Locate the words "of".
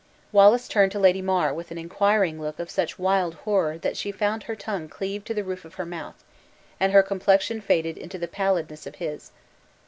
2.57-2.71, 5.63-5.75, 8.87-8.95